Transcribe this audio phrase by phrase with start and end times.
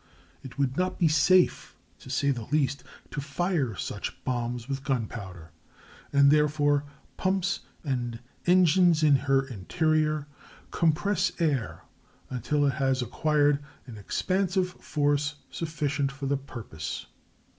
[0.41, 5.51] It would not be safe, to say the least, to fire such bombs with gunpowder;
[6.11, 6.85] and therefore
[7.17, 8.17] pumps and
[8.47, 10.25] engines in her interior
[10.71, 11.83] compress air
[12.31, 17.05] until it has acquired an expansive force sufficient for the purpose.